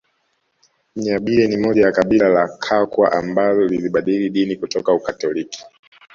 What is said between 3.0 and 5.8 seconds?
ambalo lilibadili dini kutoka Ukatoliki